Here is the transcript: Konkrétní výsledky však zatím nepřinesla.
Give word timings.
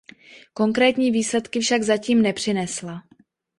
Konkrétní 0.53 1.11
výsledky 1.11 1.59
však 1.59 1.81
zatím 1.83 2.21
nepřinesla. 2.21 3.01